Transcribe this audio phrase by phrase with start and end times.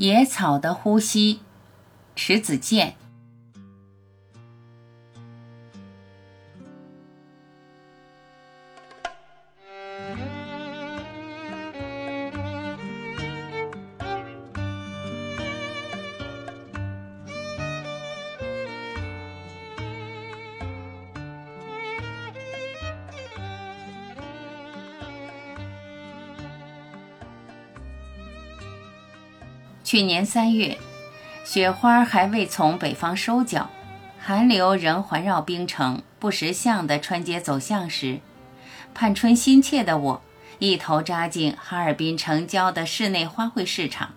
[0.00, 1.40] 野草的呼吸，
[2.14, 2.94] 迟子建。
[29.90, 30.76] 去年三月，
[31.46, 33.70] 雪花还未从北方收缴，
[34.20, 38.20] 寒流仍环绕冰城，不识相的穿街走巷时，
[38.92, 40.22] 盼春心切的我，
[40.58, 44.10] 一头扎进哈尔滨城郊的室内花卉市场，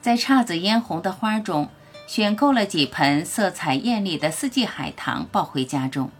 [0.00, 1.68] 在姹紫嫣红的花中，
[2.08, 6.10] 选购了几盆色彩艳丽的四季海棠，抱回家中。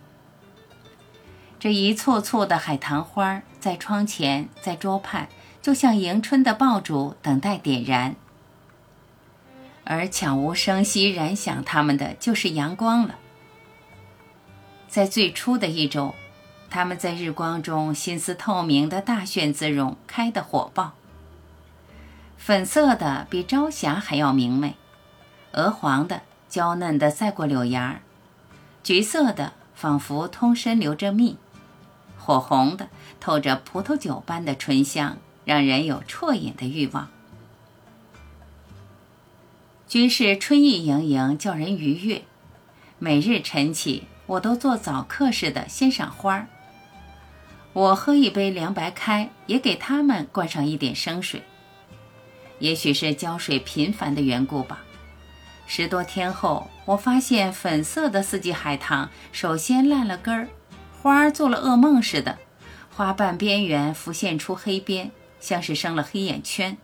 [1.58, 5.26] 这一簇簇的海棠花，在窗前，在桌畔，
[5.60, 8.14] 就像迎春的爆竹，等待点燃。
[9.90, 13.18] 而悄无声息燃响它们的，就是阳光了。
[14.86, 16.14] 在最初的一周，
[16.68, 20.92] 它们在日光中心思透明的大炫姿容，开得火爆。
[22.36, 24.74] 粉色的比朝霞还要明媚，
[25.52, 26.20] 鹅黄的
[26.50, 28.02] 娇嫩的赛过柳芽儿，
[28.84, 31.38] 橘色的仿佛通身流着蜜，
[32.18, 37.08] 火红的透着葡萄酒般的醇香，让人有啜饮的欲望。
[39.88, 42.20] 居室春意盈盈，叫人愉悦。
[42.98, 46.46] 每日晨起，我都做早课似的欣赏花儿。
[47.72, 51.42] 我喝一杯凉白开，也给它们灌上一点生水。
[52.58, 54.84] 也许是浇水频繁的缘故吧。
[55.66, 60.48] 十多天后，我发现粉色的四季海棠首先烂了根儿，
[61.00, 62.36] 花儿做了噩梦似的，
[62.94, 65.10] 花瓣边缘浮现出黑边，
[65.40, 66.76] 像是生了黑眼圈。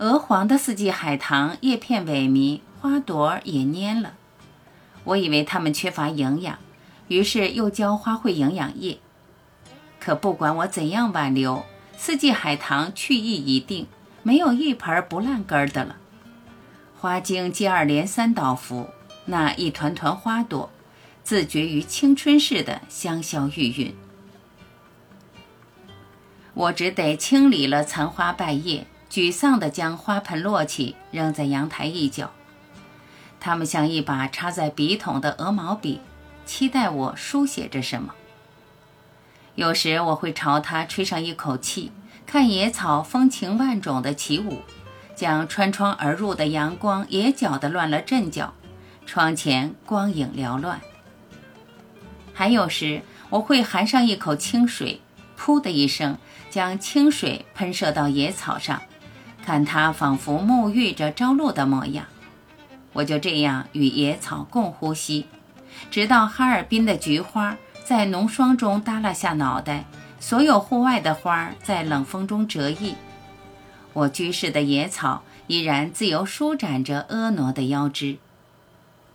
[0.00, 4.14] 鹅黄的四季海棠叶片萎靡，花朵也蔫了。
[5.04, 6.58] 我以为它们缺乏营养，
[7.08, 8.98] 于是又浇花卉营养液。
[9.98, 11.66] 可不管我怎样挽留，
[11.98, 13.88] 四季海棠去意已定，
[14.22, 15.96] 没有一盆不烂根的了。
[16.98, 18.88] 花茎接二连三倒伏，
[19.26, 20.70] 那一团团花朵，
[21.22, 23.92] 自觉于青春似的香消玉殒。
[26.54, 28.86] 我只得清理了残花败叶。
[29.10, 32.30] 沮丧地将花盆摞起，扔在阳台一角。
[33.40, 36.00] 它们像一把插在笔筒的鹅毛笔，
[36.46, 38.14] 期待我书写着什么。
[39.56, 41.90] 有时我会朝它吹上一口气，
[42.24, 44.62] 看野草风情万种的起舞，
[45.16, 48.54] 将穿窗而入的阳光也搅得乱了阵脚，
[49.06, 50.80] 窗前光影缭乱。
[52.32, 55.00] 还有时我会含上一口清水，
[55.36, 56.16] 噗的一声，
[56.48, 58.80] 将清水喷射到野草上。
[59.44, 62.06] 看它仿佛沐浴着朝露的模样，
[62.92, 65.26] 我就这样与野草共呼吸，
[65.90, 69.84] 直到哈尔滨的菊花在浓霜中耷拉下脑袋，
[70.20, 72.94] 所有户外的花在冷风中折翼，
[73.92, 78.18] 我居室的野草依然自由舒展着婀娜的腰肢。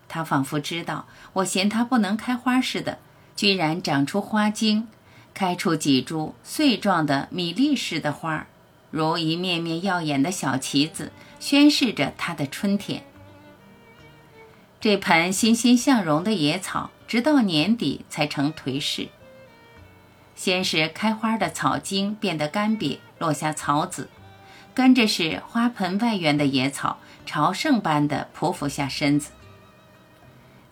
[0.07, 2.97] 它仿佛知道我嫌它不能开花似的，
[3.35, 4.87] 居然长出花茎，
[5.33, 8.47] 开出几株穗状的米粒似的花儿。
[8.95, 13.03] 如一面面耀眼的小旗子，宣示着它的春天。
[14.79, 19.09] 这盆欣欣向荣的野草，直到年底才成颓势。
[20.33, 24.07] 先是开花的草茎变得干瘪，落下草籽，
[24.73, 29.31] 跟着是花盆外缘的野草，朝圣般的匍匐下身子。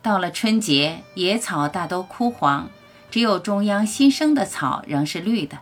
[0.01, 2.69] 到了春节，野草大都枯黄，
[3.11, 5.59] 只有中央新生的草仍是绿的。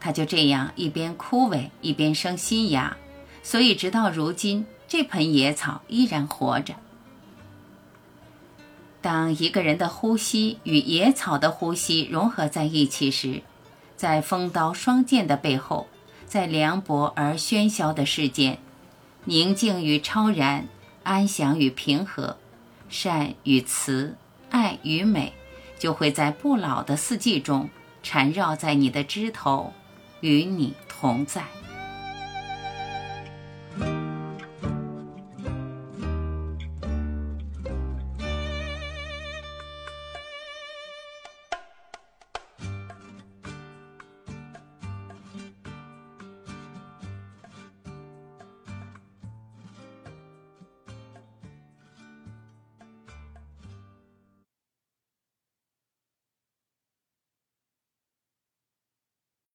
[0.00, 2.96] 它就这样一边枯萎一边生新芽，
[3.42, 6.74] 所以直到如今，这盆野草依然活着。
[9.00, 13.42] 当一个人的呼吸与野草的呼吸融合在一起时，
[13.96, 15.86] 在锋刀双剑的背后，
[16.26, 18.58] 在凉薄而喧嚣的世间，
[19.24, 20.68] 宁静与超然，
[21.04, 22.36] 安详与平和，
[22.88, 24.16] 善与慈，
[24.50, 25.32] 爱与美，
[25.78, 27.70] 就会在不老的四季中
[28.02, 29.72] 缠绕在你的枝头。
[30.20, 31.57] 与你同在。